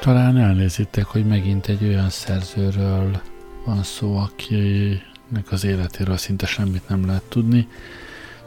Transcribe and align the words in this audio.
Talán 0.00 0.38
elnézitek, 0.38 1.04
hogy 1.04 1.26
megint 1.26 1.66
egy 1.66 1.84
olyan 1.84 2.10
szerzőről 2.10 3.20
van 3.64 3.82
szó, 3.82 4.16
akinek 4.16 5.46
az 5.50 5.64
életéről 5.64 6.16
szinte 6.16 6.46
semmit 6.46 6.88
nem 6.88 7.06
lehet 7.06 7.22
tudni. 7.22 7.68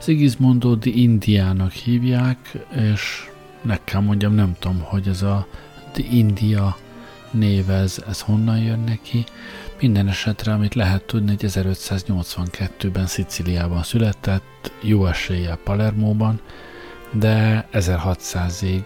Sigismondo 0.02 0.76
di 0.76 1.02
Indiának 1.02 1.72
hívják, 1.72 2.38
és 2.94 3.30
nekem 3.62 4.04
mondjam, 4.04 4.34
nem 4.34 4.56
tudom, 4.60 4.80
hogy 4.80 5.08
ez 5.08 5.22
a 5.22 5.48
di 5.94 6.18
India 6.18 6.78
név, 7.32 7.70
ez, 7.70 8.04
ez 8.08 8.22
honnan 8.22 8.58
jön 8.58 8.80
neki. 8.80 9.24
Minden 9.80 10.08
esetre, 10.08 10.54
amit 10.54 10.76
lehet 10.76 11.04
tudni, 11.04 11.30
hogy 11.30 11.50
1582-ben 11.52 13.06
Sziciliában 13.06 13.84
született, 13.84 14.72
jó 14.82 15.06
eséllyel 15.06 15.58
Palermóban, 15.64 16.40
de 17.14 17.68
1600-ig 17.74 18.84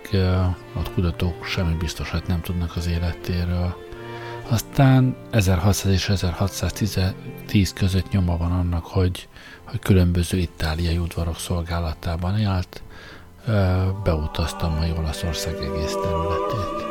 a 0.74 0.90
kutatók 0.94 1.46
semmi 1.46 1.74
biztosat 1.74 2.28
nem 2.28 2.42
tudnak 2.42 2.76
az 2.76 2.88
életéről. 2.88 3.76
Aztán 4.50 5.16
1600 5.32 5.92
és 5.92 6.10
1610 6.10 7.74
között 7.74 8.10
nyoma 8.12 8.38
van 8.38 8.52
annak, 8.52 8.86
hogy, 8.86 9.28
hogy 9.64 9.80
különböző 9.80 10.38
itáliai 10.38 10.98
udvarok 10.98 11.38
szolgálatában 11.38 12.38
élt, 12.38 12.82
beutaztam 14.04 14.76
mai 14.76 14.92
Olaszország 14.98 15.54
egész 15.54 15.94
területét. 15.94 16.87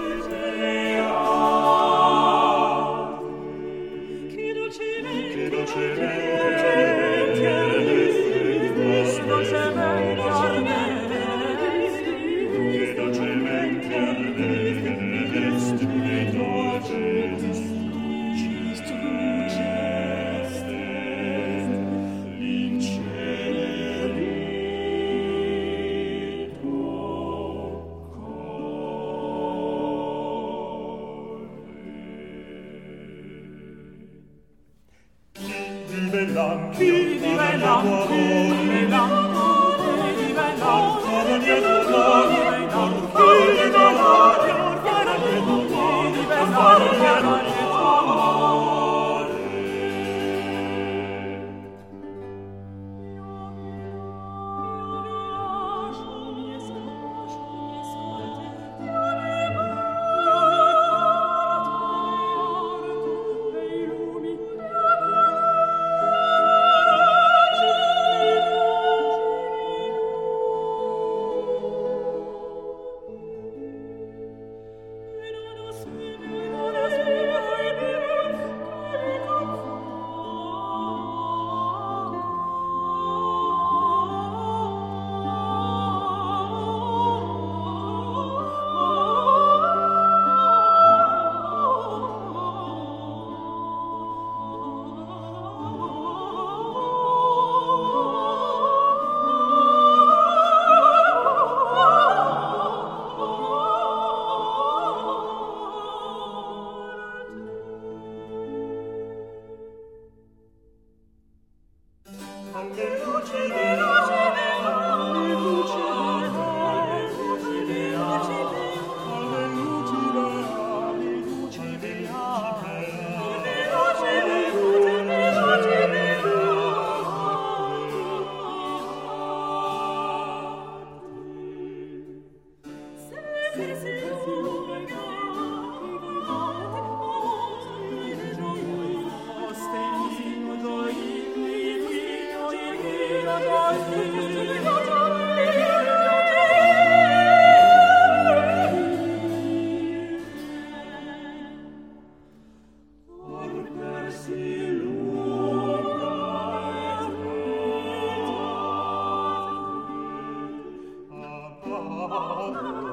Oh. 162.08 162.82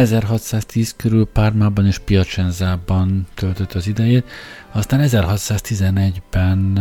1610 0.00 0.94
körül 0.96 1.26
Pármában 1.26 1.86
és 1.86 1.98
Piacenzában 1.98 3.26
töltött 3.34 3.72
az 3.72 3.86
idejét, 3.86 4.30
aztán 4.72 5.00
1611-ben 5.02 6.76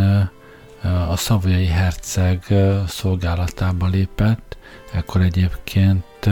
a 1.10 1.16
szavai 1.16 1.66
herceg 1.66 2.44
szolgálatába 2.88 3.88
lépett, 3.88 4.58
ekkor 4.94 5.22
egyébként 5.22 6.30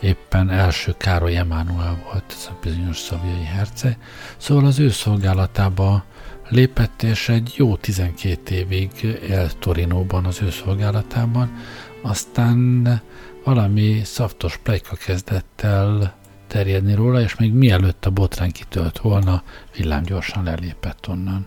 éppen 0.00 0.50
első 0.50 0.94
Károly 0.96 1.36
Emánuel 1.36 1.98
volt 2.10 2.24
ez 2.28 2.48
a 2.50 2.58
bizonyos 2.62 2.98
szavai 2.98 3.44
herceg, 3.44 3.98
szóval 4.36 4.66
az 4.66 4.78
ő 4.78 4.90
szolgálatába 4.90 6.04
lépett, 6.48 7.02
és 7.02 7.28
egy 7.28 7.52
jó 7.56 7.76
12 7.76 8.54
évig 8.54 8.90
élt 9.28 9.56
Torinóban 9.58 10.24
az 10.24 10.42
ő 10.42 10.50
szolgálatában, 10.50 11.50
aztán 12.02 13.00
valami 13.44 14.00
szaftos 14.04 14.56
plejka 14.56 14.96
kezdett 14.96 15.60
el 15.60 16.14
terjedni 16.46 16.94
róla, 16.94 17.20
és 17.20 17.36
még 17.36 17.52
mielőtt 17.52 18.06
a 18.06 18.10
botrány 18.10 18.52
kitölt 18.52 18.98
volna, 18.98 19.42
villámgyorsan 19.76 20.44
lelépett 20.44 21.08
onnan. 21.08 21.46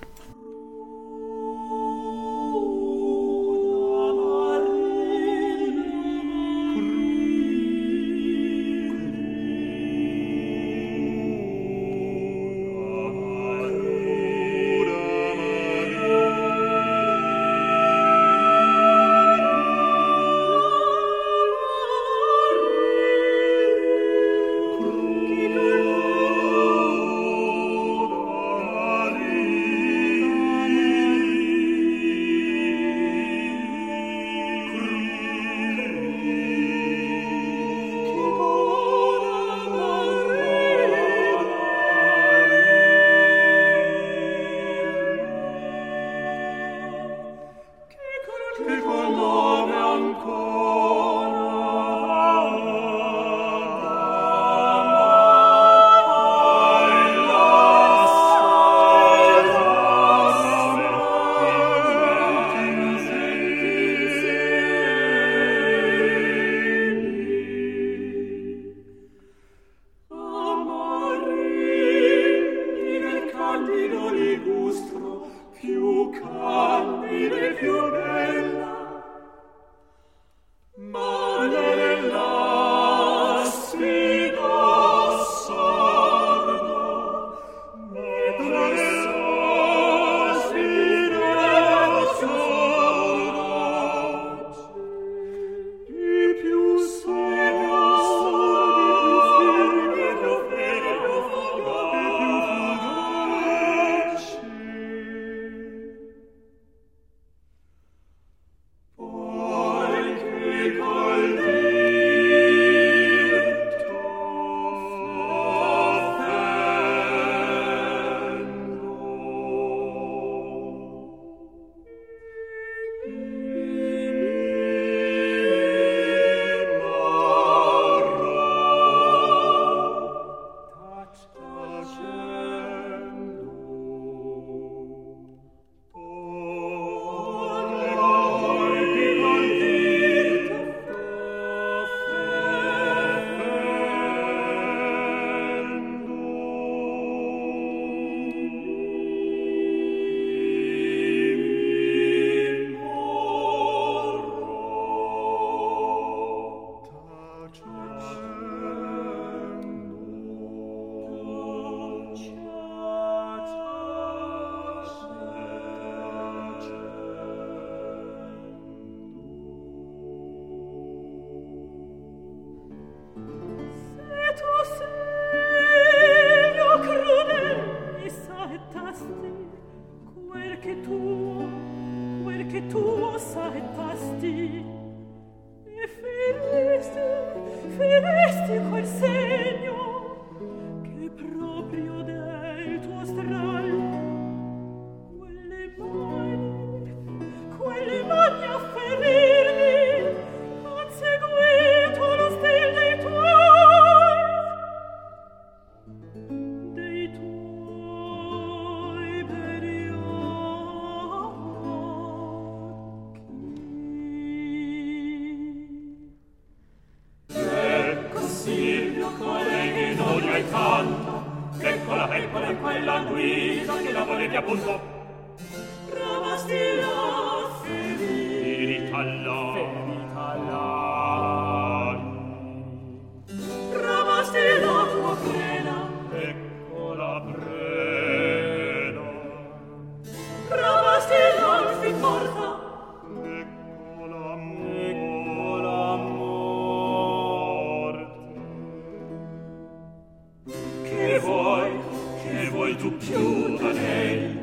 tu 252.82 252.90
più 252.98 253.58
a 253.62 253.72
lei 253.74 254.40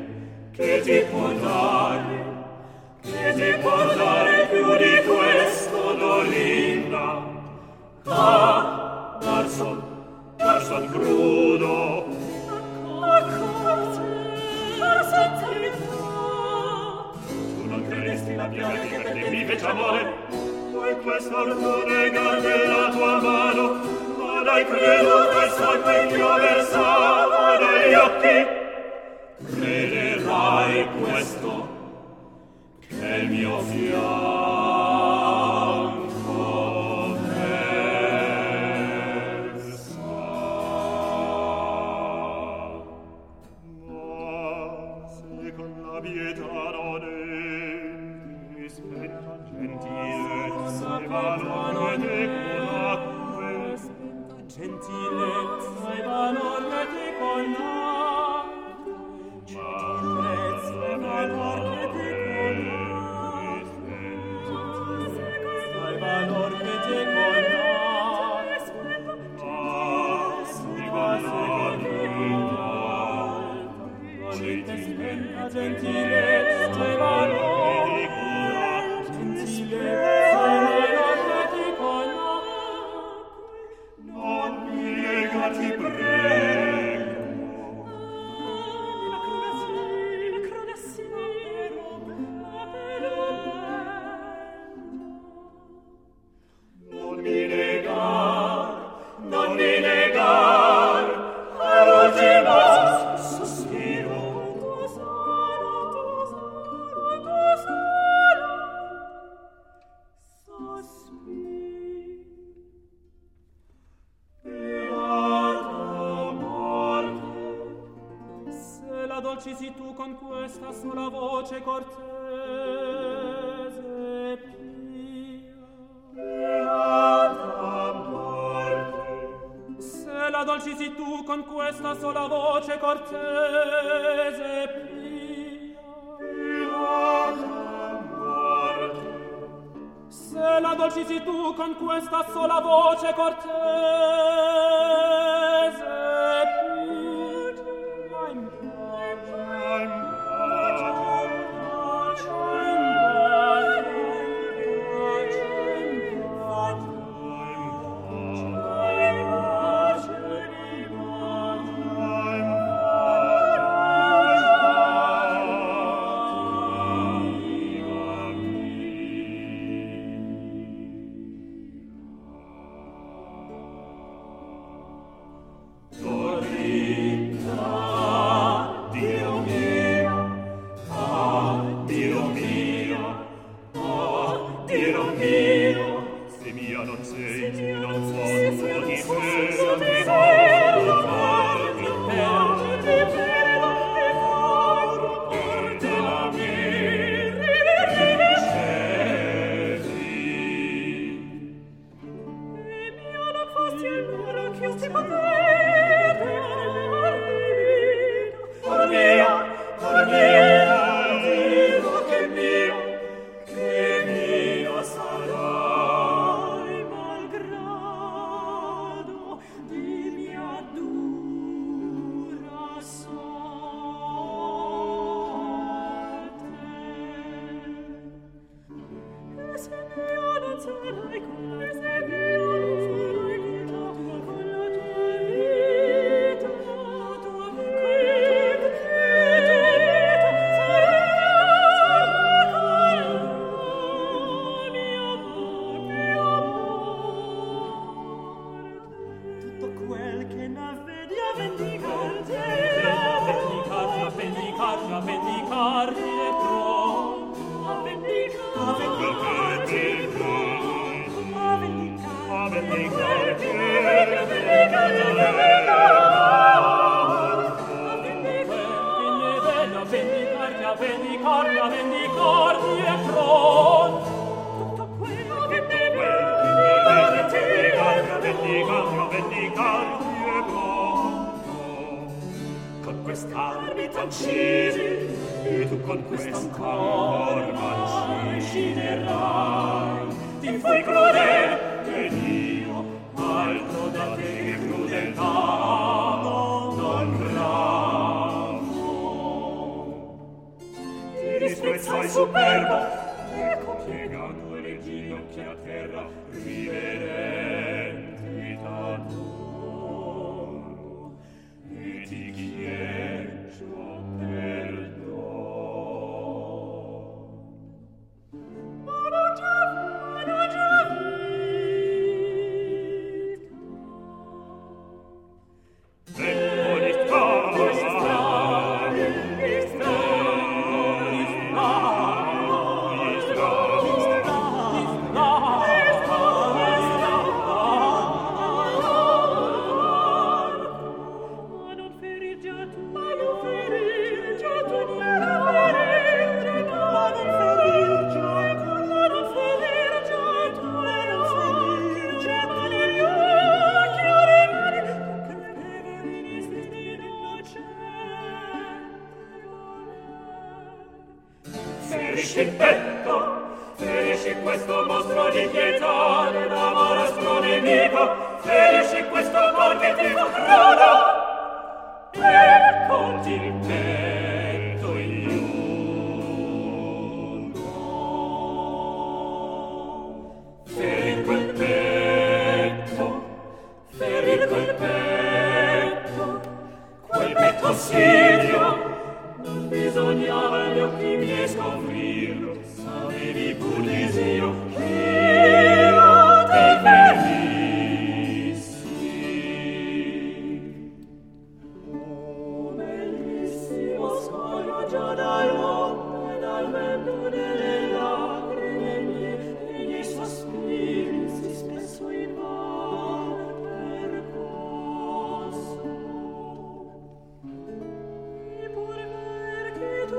che 0.52 0.80
ti 0.85 1.04
può 1.11 1.26
dare 1.33 2.18
che 3.02 3.33
ti 3.35 3.61
può 3.61 3.76
dare 3.97 4.47
più 4.47 4.76
di 4.76 4.95
questo 5.09 5.95
Dorina 5.99 7.07
ah 8.04 9.18
Darson 9.21 9.83
Darson 10.37 10.87
Bruno 10.92 12.04
accorte 13.16 14.07
Darson 14.78 15.30
Trino 15.40 17.12
tu 17.57 17.64
non 17.68 17.88
credesti 17.88 18.37
la 18.37 18.45
piaga 18.45 18.80
che 18.83 18.99
per 19.00 19.12
te 19.14 19.30
vive 19.30 19.61
amore? 19.62 20.12
Poi 20.73 21.00
questo 21.02 21.37
ordone 21.37 22.11
garde 22.11 22.66
la 22.68 22.88
tua 22.92 23.21
mano 23.21 23.64
ma 24.16 24.42
dai 24.45 24.64
credo 24.64 25.26
questa 25.35 25.83
che 25.83 26.14
io 26.14 26.35
versava 26.35 27.38
dagli 27.88 27.95
occhi 27.95 28.47
crederai 29.47 30.88
questo 31.00 31.68
che 32.87 33.07
il 33.07 33.30
mio 33.30 33.61
fianco 33.61 34.38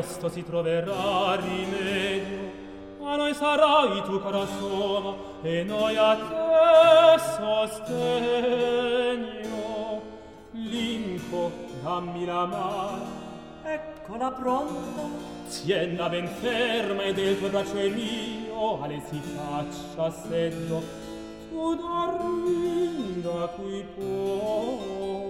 questo 0.00 0.30
si 0.30 0.42
troverà 0.42 1.34
rimedio. 1.34 2.48
A 3.02 3.16
noi 3.16 3.34
sarai 3.34 4.02
tu 4.02 4.18
cara 4.22 4.46
soma, 4.46 5.14
e 5.42 5.62
noi 5.62 5.94
a 5.96 6.16
te 6.16 7.18
sostegno. 7.36 8.78
Linco, 10.52 11.50
dammi 11.82 12.24
la 12.24 12.46
mano, 12.46 13.04
eccola 13.62 14.30
pronta. 14.30 15.02
tienna 15.48 16.08
ben 16.08 16.28
ferma 16.28 17.02
e 17.02 17.12
del 17.12 17.38
tuo 17.38 17.48
braccio 17.48 17.76
è 17.76 17.88
mio, 17.88 18.82
ale 18.82 19.02
si 19.10 19.20
faccia 19.20 20.10
seddo. 20.10 20.82
Tu 21.50 21.74
da 23.22 23.46
qui 23.54 23.84
poi 23.96 25.29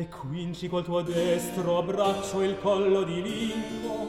e 0.00 0.08
quinci 0.08 0.66
col 0.66 0.82
tuo 0.82 1.02
destro 1.02 1.76
abbraccio 1.76 2.40
il 2.40 2.58
collo 2.58 3.02
di 3.02 3.20
Linco 3.20 4.08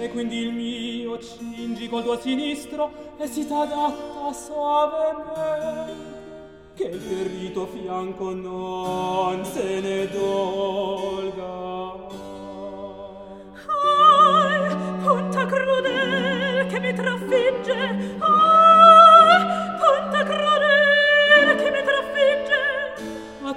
e 0.00 0.10
quindi 0.10 0.38
il 0.38 0.52
mio 0.52 1.20
cingi 1.20 1.88
col 1.88 2.02
tuo 2.02 2.18
sinistro 2.18 2.90
e 3.16 3.28
si 3.28 3.46
t'adatta 3.46 4.32
soavemente 4.32 5.94
che 6.74 6.84
il 6.84 6.98
ferito 6.98 7.66
fianco 7.66 8.34
non 8.34 9.44
se 9.44 9.80
ne 9.80 10.08
dolga. 10.08 11.38
Ai, 13.84 14.74
punta 15.00 15.46
crudel 15.46 16.66
che 16.66 16.80
mi 16.80 16.92
trafigge 16.92 18.16
Ai, 18.18 18.59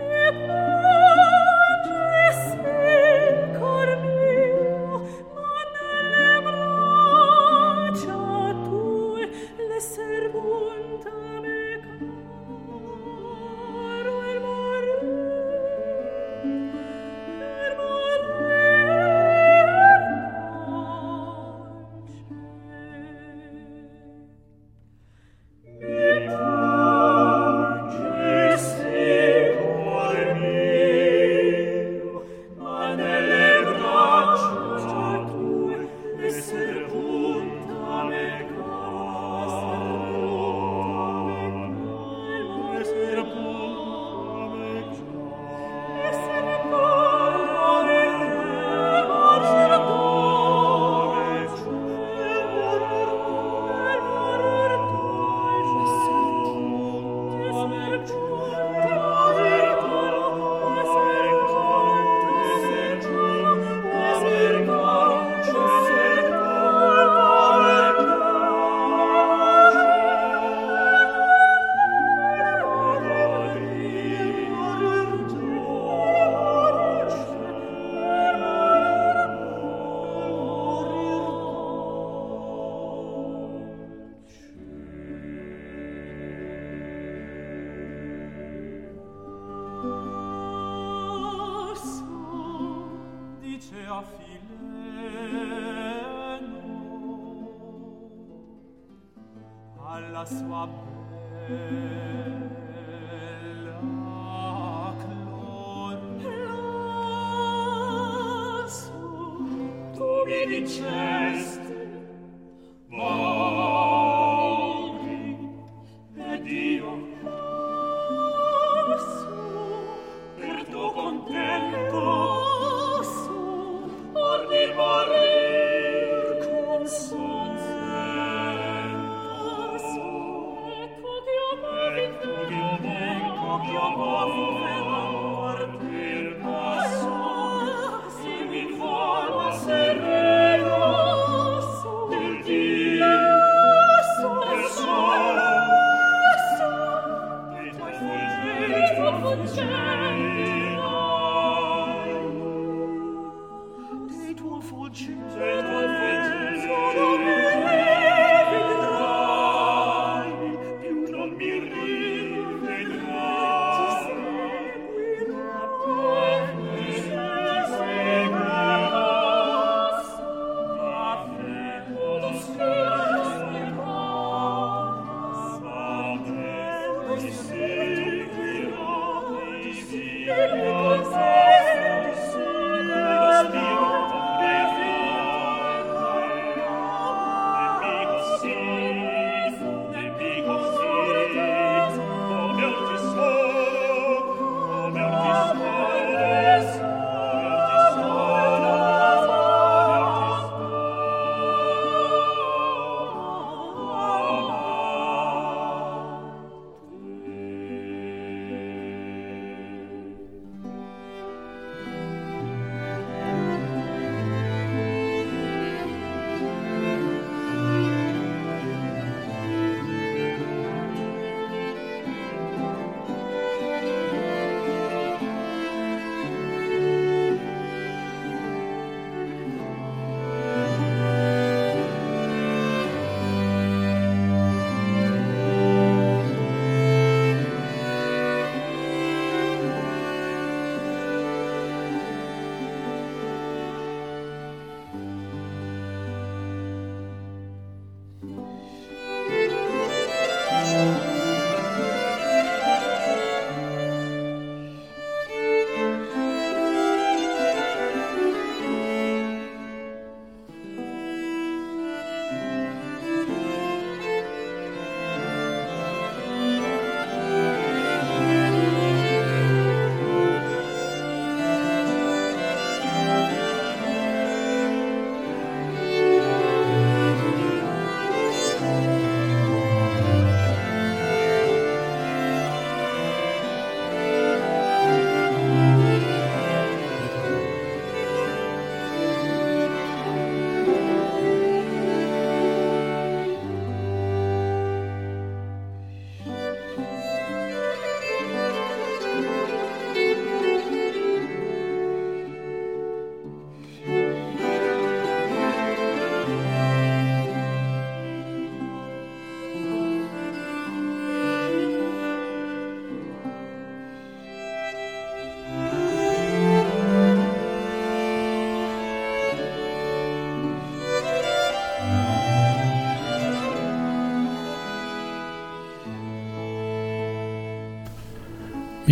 If 0.00 0.68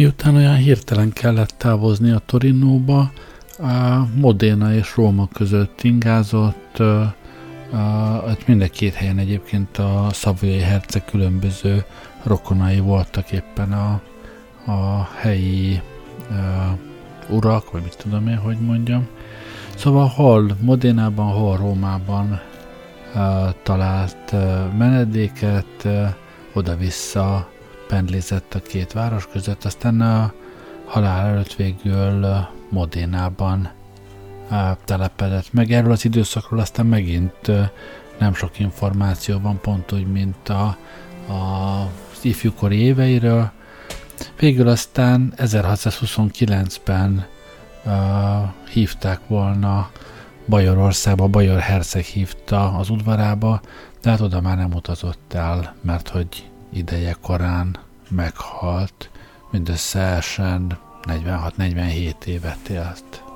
Miután 0.00 0.36
olyan 0.36 0.56
hirtelen 0.56 1.12
kellett 1.12 1.54
távozni 1.56 2.10
a 2.10 2.22
Torinóba, 2.26 3.12
a 3.58 4.06
Modena 4.14 4.74
és 4.74 4.96
Róma 4.96 5.28
között 5.32 5.82
ingázott, 5.82 6.82
hát 8.26 8.46
mind 8.46 8.62
a 8.62 8.68
két 8.68 8.94
helyen 8.94 9.18
egyébként 9.18 9.78
a 9.78 10.08
szavai 10.12 10.58
herceg 10.58 11.04
különböző 11.04 11.84
rokonai 12.22 12.78
voltak 12.78 13.32
éppen 13.32 13.72
a, 13.72 14.00
a 14.72 15.08
helyi 15.16 15.80
uh, 16.30 17.36
urak, 17.36 17.70
vagy 17.70 17.82
mit 17.82 17.96
tudom 17.98 18.28
én, 18.28 18.38
hogy 18.38 18.58
mondjam. 18.60 19.06
Szóval 19.74 20.06
hol 20.06 20.56
Modénában, 20.60 21.32
hol 21.32 21.56
Rómában 21.56 22.40
uh, 23.14 23.20
talált 23.62 24.32
menedéket, 24.78 25.88
oda-vissza 26.52 27.48
pendlizett 27.90 28.54
a 28.54 28.60
két 28.60 28.92
város 28.92 29.28
között, 29.32 29.64
aztán 29.64 30.00
a 30.00 30.32
halál 30.84 31.26
előtt 31.26 31.54
végül 31.54 32.26
Modénában 32.68 33.70
telepedett 34.84 35.52
meg. 35.52 35.72
Erről 35.72 35.92
az 35.92 36.04
időszakról 36.04 36.60
aztán 36.60 36.86
megint 36.86 37.50
nem 38.18 38.34
sok 38.34 38.58
információ 38.58 39.38
van, 39.38 39.60
pont 39.60 39.92
úgy, 39.92 40.06
mint 40.06 40.48
a, 40.48 40.76
a, 41.28 41.80
az 42.12 42.24
ifjúkori 42.24 42.76
éveiről, 42.76 43.50
Végül 44.38 44.68
aztán 44.68 45.32
1629-ben 45.36 47.26
uh, 47.84 47.92
hívták 48.72 49.20
volna 49.26 49.90
Bajorországba, 50.48 51.28
Bajor 51.28 51.58
herceg 51.58 52.04
hívta 52.04 52.72
az 52.72 52.90
udvarába, 52.90 53.60
de 54.02 54.10
hát 54.10 54.20
oda 54.20 54.40
már 54.40 54.56
nem 54.56 54.72
utazott 54.72 55.32
el, 55.32 55.74
mert 55.82 56.08
hogy 56.08 56.49
ideje 56.72 57.16
korán 57.20 57.78
meghalt, 58.08 59.10
mindösszesen 59.50 60.78
46-47 61.02 62.24
évet 62.24 62.68
élt. 62.68 63.29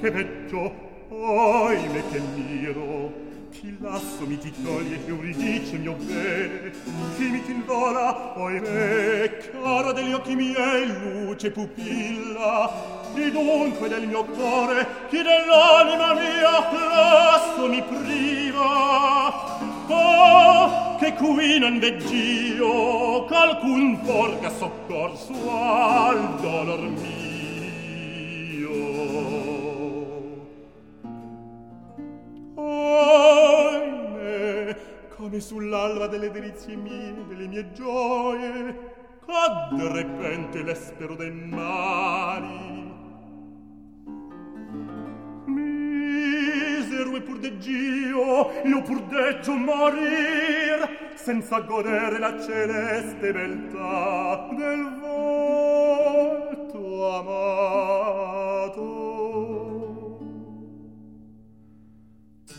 che 0.00 0.10
peggio. 0.10 0.88
Me 1.10 2.02
che 2.10 2.20
miro. 2.34 3.28
Ti 3.50 3.76
lasso 3.80 4.26
mi 4.26 4.38
ti 4.38 4.52
toglie 4.62 5.04
che 5.04 5.10
uridice 5.10 5.76
mio 5.76 5.94
bene. 5.94 6.72
Chi 7.16 7.24
mi 7.24 7.44
t'invola 7.44 8.34
ahimè 8.34 9.50
cara 9.50 9.92
degli 9.92 10.12
occhi 10.12 10.34
miei 10.34 10.86
luce 10.86 11.50
pupilla. 11.50 12.98
Di 13.12 13.30
dunque 13.30 13.88
del 13.88 14.06
mio 14.06 14.24
cuore 14.24 14.86
chi 15.10 15.20
dell'anima 15.20 16.14
mia 16.14 16.70
lasso 16.72 17.66
mi 17.66 17.82
priva. 17.82 19.58
Oh 19.88 20.96
che 20.98 21.14
qui 21.14 21.58
non 21.58 21.78
veggio 21.80 23.26
ch'alcun 23.28 24.00
porga 24.00 24.48
soccorso 24.50 25.32
al 25.50 26.40
dolor 26.40 26.80
mio. 26.80 27.19
Sull'alba 35.40 36.06
delle 36.06 36.30
delizie 36.30 36.76
mie, 36.76 37.26
delle 37.28 37.46
mie 37.46 37.72
gioie, 37.72 39.18
cadde 39.24 39.92
repente 39.92 40.62
l'espero 40.62 41.14
dei 41.14 41.30
mari. 41.30 42.92
Misero 45.46 47.16
e 47.16 47.22
pur 47.22 47.38
deggio, 47.38 48.52
io 48.64 48.82
pur 48.82 49.02
deggio 49.02 49.54
morir, 49.54 51.14
senza 51.14 51.60
godere 51.60 52.18
la 52.18 52.40
celeste 52.40 53.32
beltà 53.32 54.48
del 54.52 54.98
volto 55.00 56.38
amato. 57.16 59.00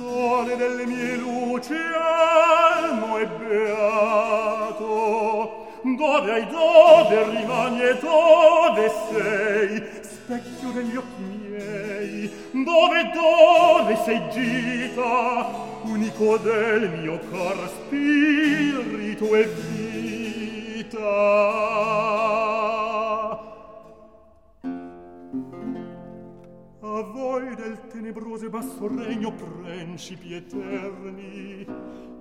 sole 0.02 0.56
delle 0.56 0.86
mie 0.86 1.16
luci 1.18 1.74
almo 1.74 2.70
e 3.22 3.28
beato 3.28 4.82
dove 5.84 6.32
hai 6.32 6.47
dove 6.47 7.24
rimani 7.30 7.82
e 7.82 7.97
dove 7.99 8.91
sei? 9.09 9.84
Specchio 10.03 10.72
degli 10.72 10.95
occhi 10.95 11.22
miei 11.22 12.32
dove 12.51 13.11
dove 13.13 13.95
sei 14.03 14.22
gita? 14.30 15.69
Unico 15.84 16.38
del 16.38 16.89
mio 16.91 17.19
cor 17.30 17.69
spirito 17.69 19.36
e 19.36 19.47
vita. 19.47 20.99
A 26.84 27.03
voi 27.03 27.55
del 27.55 27.88
tenebroso 27.88 28.45
e 28.45 28.49
basso 28.49 28.88
regno 28.88 29.32
principi 29.34 30.34
eterni 30.36 31.65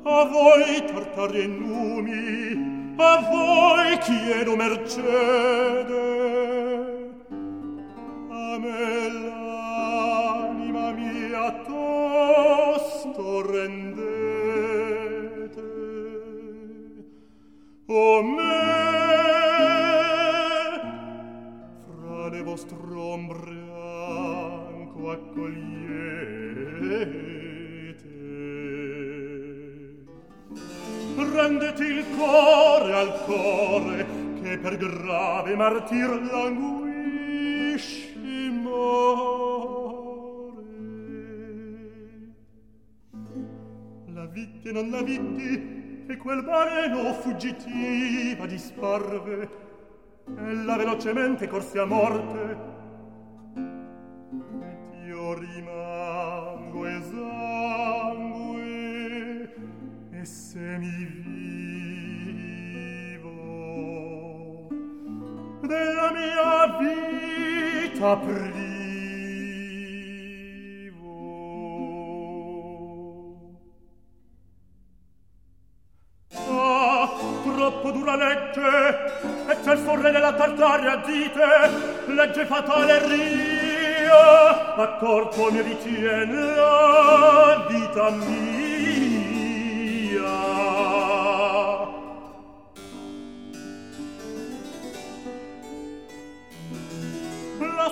A 0.03 0.25
voi 0.25 0.83
tartare 0.87 1.47
numi, 1.47 2.95
a 2.97 3.21
voi 3.31 3.99
chiedo 3.99 4.57
mercede. 4.57 6.09
A 8.31 8.59
me 8.59 9.09
l'anima 9.13 10.93
mia 10.93 11.51
tosto 11.69 13.43
rendete. 13.43 14.01
O 17.87 18.23
me, 18.23 18.69
fra 21.85 22.29
le 22.29 22.43
vostre 22.43 22.95
ombre 22.95 23.53
anco 24.65 25.11
accogliete. 25.11 25.81
Rendete 31.41 31.85
il 31.85 32.05
cuore 32.17 32.93
al 32.95 33.25
cuore 33.25 34.07
che 34.43 34.59
per 34.59 34.77
grave 34.77 35.57
martir 35.57 36.11
languisci 36.31 37.41
more. 38.63 39.49
La 44.13 44.27
vitti 44.27 44.71
non 44.71 44.91
la 44.91 45.01
vitti 45.01 46.05
e 46.07 46.17
quel 46.19 46.45
bareno 46.45 47.15
fuggitiva 47.15 48.45
disparve 48.45 49.49
ella 50.37 50.77
velocemente 50.77 51.49
corse 51.49 51.79
a 51.79 51.87
morte 51.87 52.80
della 65.71 66.11
mia 66.11 66.67
vita 66.81 68.17
privo. 68.17 68.59
Ah, 76.49 77.09
troppo 77.45 77.91
dura 77.93 78.17
legge, 78.17 78.69
e 79.49 79.61
c'è 79.63 79.73
il 79.73 79.79
forre 79.79 80.11
della 80.11 80.33
Tartaria, 80.33 80.97
dite, 80.97 81.47
legge 82.07 82.47
fatale 82.47 83.07
ria, 83.07 84.75
a 84.75 84.89
corpo 84.97 85.53
mi 85.53 85.63
dicien 85.63 86.55
la 86.57 87.65
vita 87.69 88.11
mia. 88.11 88.60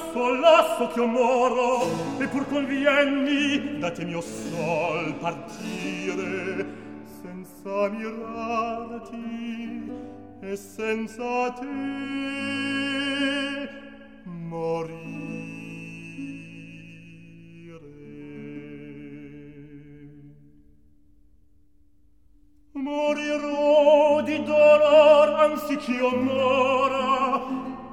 lasso, 0.08 0.34
lasso 0.34 0.88
che 0.88 1.00
io 1.00 1.06
moro, 1.06 1.82
e 2.18 2.26
pur 2.28 2.46
convienni, 2.46 3.78
datemi 3.78 4.14
o 4.14 4.20
sol 4.20 5.14
partire, 5.14 6.66
senza 7.20 7.88
mirarti 7.88 9.26
e 10.40 10.56
senza 10.56 11.50
te 11.52 11.66
morire. 14.24 15.16
Morirò 22.72 24.22
di 24.22 24.42
dolor, 24.44 25.40
anzi 25.40 25.76
ch'io 25.76 26.10
moro, 26.10 26.87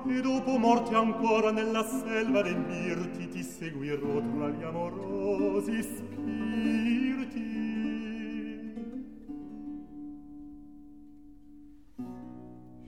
e 0.07 0.21
dopo 0.21 0.57
morte 0.57 0.93
ancora 0.95 1.51
nella 1.51 1.83
selva 1.83 2.41
dei 2.41 2.55
mirti 2.55 3.27
ti 3.29 3.41
seguirò 3.43 4.21
tra 4.21 4.49
gli 4.49 4.63
amorosi 4.63 5.81
spiriti. 5.81 7.53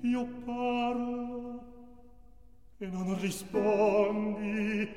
Io 0.02 0.28
parlo 0.46 1.64
e 2.78 2.88
non 2.88 3.20
rispondi. 3.20 4.90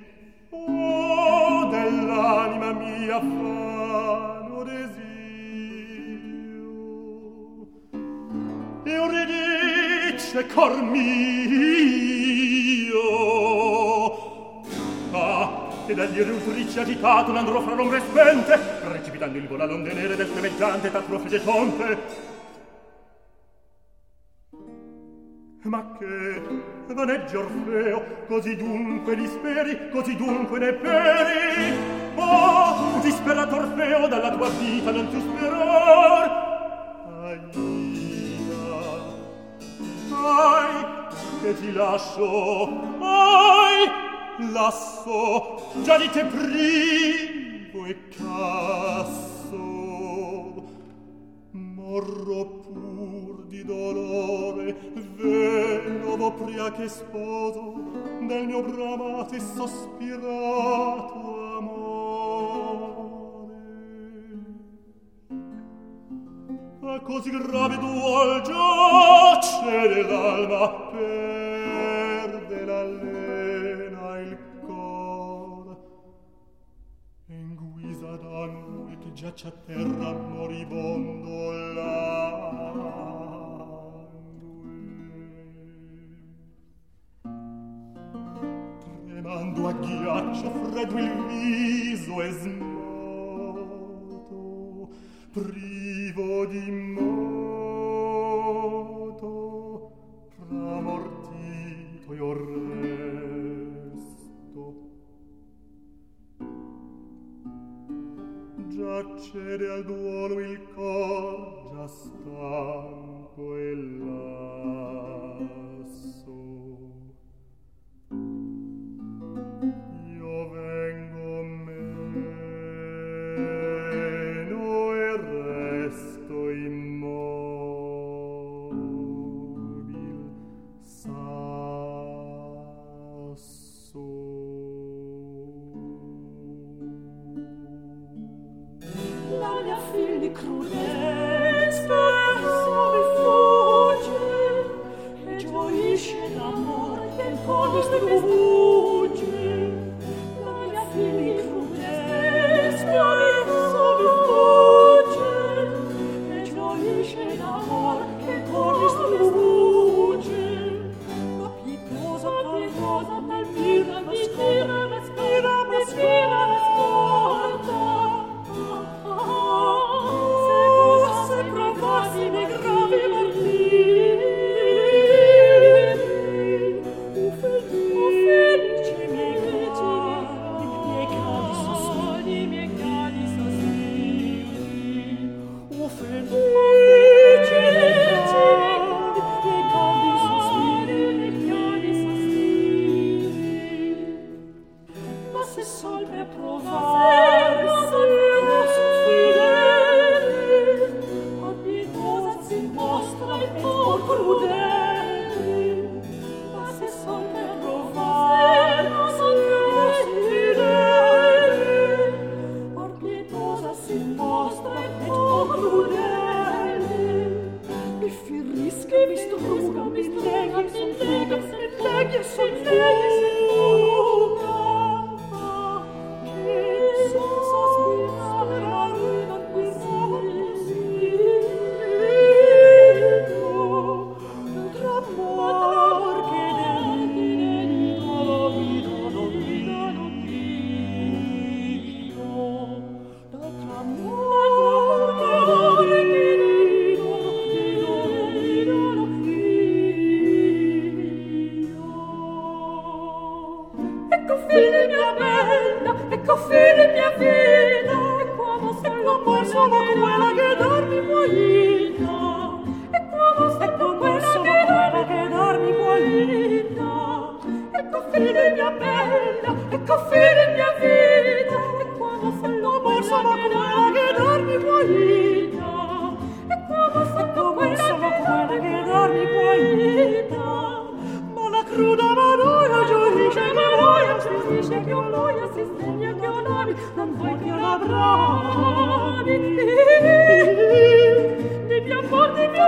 Oh 0.51 1.69
dell'anima 1.71 2.73
mia 2.73 3.21
fa 3.21 3.80
Euridice 10.31 10.47
cor 10.47 10.81
mio 10.83 11.09
Ah, 15.13 15.69
e 15.87 15.95
dagli 15.95 16.21
reutrici 16.21 16.79
agitato 16.79 17.33
l'andrò 17.33 17.61
fra 17.61 17.75
l'ombre 17.75 18.01
spente 18.01 18.57
Precipitando 18.57 19.39
il 19.39 19.49
volo 19.49 19.65
all'onde 19.65 19.93
nere 19.93 20.15
del 20.15 20.31
tremeggiante 20.31 20.91
t'atrofe 20.91 21.29
de 21.29 21.43
tonte 21.43 21.99
Ma 25.63 25.97
che 25.99 26.41
vaneggi 26.95 27.37
Orfeo, 27.37 28.25
così 28.27 28.57
dunque 28.57 29.15
disperi, 29.15 29.91
così 29.91 30.17
dunque 30.17 30.59
ne 30.59 30.73
peri? 30.73 31.77
Oh, 32.15 32.99
disperato 33.03 33.57
Orfeo, 33.57 34.09
dalla 34.09 34.31
tua 34.31 34.49
vita 34.49 34.91
non 34.91 35.09
ti 35.11 35.21
speror! 35.21 36.40
sai 40.21 40.85
che 41.41 41.55
ti 41.59 41.73
lascio 41.73 42.69
ai 43.01 43.89
lasso 44.53 45.73
già 45.83 45.97
di 45.97 46.11
te 46.11 46.25
privo 46.25 47.87
e 47.87 48.09
casso. 48.09 49.79
Morro 51.53 52.45
pur 52.63 53.45
di 53.47 53.65
dolore 53.65 54.77
venovo 55.17 56.33
pria 56.33 56.71
che 56.73 56.89
sposo 56.89 57.75
del 58.21 58.47
mio 58.47 58.63
bramato 58.63 59.35
e 59.35 59.41
sospirato 59.41 60.29
amore. 61.57 62.00
a 66.93 67.01
così 67.01 67.31
grave 67.31 67.79
duol 67.79 68.43
giace 68.43 70.03
l'alma 70.03 70.69
perde 70.91 72.65
la 72.65 72.83
lena 72.83 74.19
il 74.19 74.39
cor. 74.67 75.77
E 77.29 77.35
in 77.35 77.55
guisa 77.55 78.17
d'angue 78.17 78.99
che 78.99 79.13
giace 79.13 79.47
a 79.47 79.53
terra 79.53 80.13
moribondo 80.13 81.53
là 81.75 82.59
Tremando 89.07 89.69
a 89.69 89.73
ghiaccio 89.73 90.51
freddo 90.51 90.99
il 90.99 91.25
viso 91.27 92.21
e 92.21 92.31
sm 92.33 92.80
privo 95.31 96.45
di 96.47 96.71
moto, 96.99 97.21
tramortito 100.35 102.15
io 102.15 102.33
resto. 102.33 104.01
Già 108.69 109.19
cede 109.21 109.71
al 109.71 109.85
duolo 109.85 110.41
il 110.41 110.63
cor, 110.75 111.71
già 111.75 111.87
stanco 111.87 113.57
e 113.57 113.75
lasso. 113.75 114.30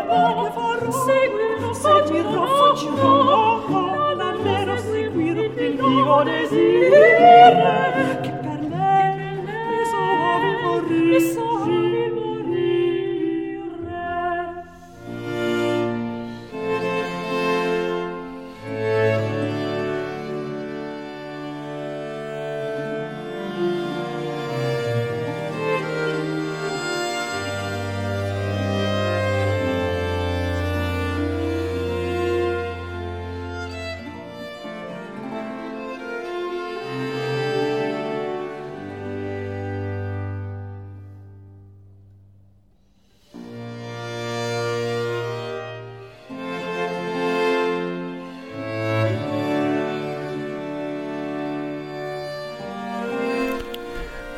Lord, 0.08 0.54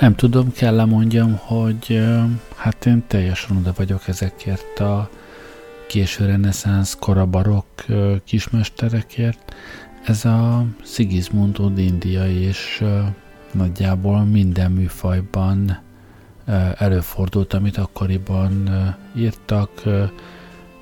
Nem 0.05 0.14
tudom, 0.14 0.52
kell 0.52 0.80
-e 0.80 0.84
mondjam, 0.84 1.36
hogy 1.36 2.02
hát 2.57 2.86
én 2.86 3.05
teljesen 3.07 3.57
oda 3.57 3.72
vagyok 3.76 4.09
ezekért 4.09 4.80
a 4.80 5.11
késő 5.88 6.26
reneszánsz, 6.26 6.96
korabarok 7.00 7.66
kismesterekért. 8.24 9.55
Ez 10.07 10.24
a 10.24 10.64
Sigismundod 10.82 11.78
India 11.78 12.26
és 12.26 12.84
nagyjából 13.52 14.24
minden 14.24 14.70
műfajban 14.70 15.80
előfordult, 16.78 17.52
amit 17.52 17.76
akkoriban 17.76 18.70
írtak. 19.16 19.70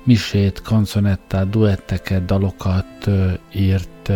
Misét, 0.03 0.61
kanconettát, 0.61 1.49
duetteket, 1.49 2.25
dalokat 2.25 3.09
írt, 3.55 4.11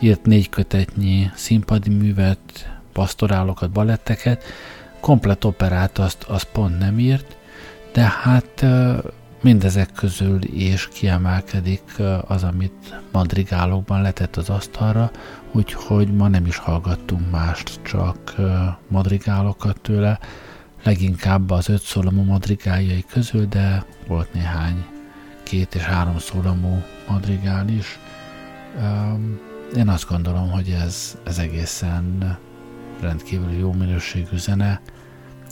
írt 0.00 0.24
négy 0.26 0.48
kötetnyi 0.48 1.30
színpadi 1.34 1.90
művet, 1.90 2.77
pastorálokat, 2.98 3.70
baletteket, 3.70 4.44
komplet 5.00 5.44
operát 5.44 5.98
azt, 5.98 6.22
azt 6.22 6.48
pont 6.52 6.78
nem 6.78 6.98
írt, 6.98 7.36
de 7.92 8.12
hát 8.22 8.66
mindezek 9.42 9.92
közül 9.92 10.38
is 10.42 10.88
kiemelkedik 10.88 11.82
az, 12.26 12.42
amit 12.42 13.00
madrigálokban 13.12 14.02
letett 14.02 14.36
az 14.36 14.50
asztalra, 14.50 15.10
úgyhogy 15.52 16.14
ma 16.14 16.28
nem 16.28 16.46
is 16.46 16.56
hallgattunk 16.56 17.30
mást, 17.30 17.80
csak 17.82 18.34
madrigálokat 18.88 19.80
tőle, 19.80 20.18
leginkább 20.82 21.50
az 21.50 21.68
öt 21.68 21.82
szólamú 21.82 22.22
madrigáljai 22.22 23.04
közül, 23.10 23.46
de 23.46 23.84
volt 24.06 24.32
néhány 24.32 24.84
két 25.42 25.74
és 25.74 25.82
három 25.82 26.18
szólamú 26.18 26.82
madrigál 27.08 27.68
is. 27.68 27.98
Én 29.76 29.88
azt 29.88 30.08
gondolom, 30.08 30.50
hogy 30.50 30.70
ez, 30.70 31.18
ez 31.24 31.38
egészen 31.38 32.38
rendkívül 33.00 33.52
jó 33.52 33.72
minőségű 33.72 34.36
zene, 34.36 34.80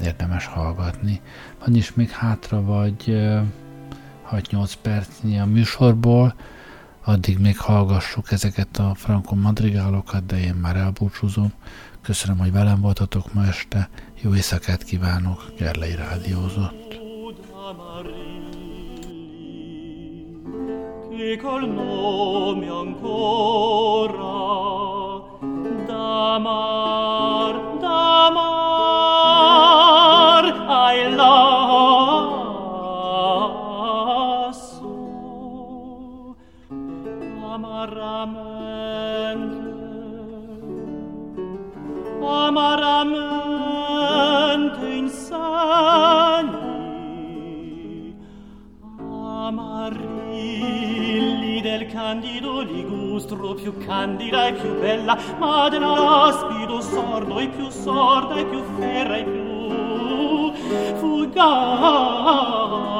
érdemes 0.03 0.47
hallgatni. 0.47 1.20
Van 1.64 1.74
is 1.74 1.94
még 1.94 2.11
hátra, 2.11 2.62
vagy 2.62 3.05
6-8 4.30 4.72
percnyi 4.82 5.38
a 5.38 5.47
műsorból, 5.47 6.34
addig 7.05 7.38
még 7.38 7.59
hallgassuk 7.59 8.32
ezeket 8.32 8.78
a 8.78 8.94
Franco 8.94 9.34
madrigálokat, 9.34 10.26
de 10.26 10.40
én 10.40 10.55
már 10.55 10.76
elbúcsúzom. 10.76 11.53
Köszönöm, 12.03 12.38
hogy 12.38 12.53
velem 12.53 12.80
voltatok 12.80 13.32
ma 13.32 13.47
este. 13.47 13.88
Jó 14.20 14.34
éjszakát 14.34 14.82
kívánok, 14.82 15.53
Gerlei 15.59 15.94
Rádiózott. 15.94 16.84
Che 21.16 21.36
col 21.36 21.61
nome 21.61 22.70
ancora 22.70 24.26
d'amar, 25.86 26.95
amaramente 42.57 44.86
insani 44.86 46.57
amarilli 48.98 50.00
del 51.61 51.84
candido 51.86 52.62
ligustro 52.62 53.52
più 53.54 53.76
candida 53.76 54.46
e 54.46 54.54
più 54.54 54.78
bella 54.80 55.18
ma 55.38 55.68
dell'aspido 55.68 56.80
sordo 56.80 57.38
e 57.40 57.48
più 57.48 57.68
sorda 57.68 58.36
e 58.36 58.46
più 58.46 58.62
ferra 58.78 59.18
e 59.18 59.24
più 59.24 59.44
fugace 60.96 62.95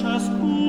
ciascuno 0.00 0.59